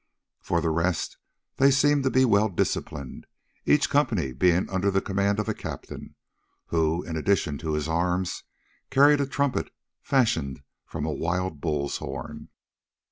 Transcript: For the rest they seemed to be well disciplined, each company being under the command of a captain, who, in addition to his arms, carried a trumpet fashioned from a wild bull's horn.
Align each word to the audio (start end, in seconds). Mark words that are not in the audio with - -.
For 0.41 0.61
the 0.61 0.71
rest 0.71 1.17
they 1.57 1.69
seemed 1.69 2.03
to 2.05 2.09
be 2.09 2.25
well 2.25 2.49
disciplined, 2.49 3.27
each 3.65 3.87
company 3.87 4.33
being 4.33 4.67
under 4.67 4.89
the 4.89 4.99
command 4.99 5.39
of 5.39 5.47
a 5.47 5.53
captain, 5.53 6.15
who, 6.69 7.03
in 7.03 7.15
addition 7.15 7.59
to 7.59 7.73
his 7.73 7.87
arms, 7.87 8.41
carried 8.89 9.21
a 9.21 9.27
trumpet 9.27 9.69
fashioned 10.01 10.63
from 10.87 11.05
a 11.05 11.13
wild 11.13 11.61
bull's 11.61 11.97
horn. 11.97 12.49